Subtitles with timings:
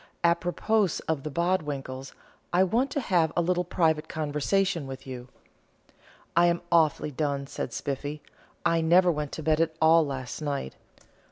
[0.23, 2.13] Apropos of the Bodwinkles,
[2.51, 5.27] I want to have a little private conversation with you."
[6.35, 8.23] "I am awfully done," said Spiffy.
[8.65, 10.75] "I never went to bed at all last night.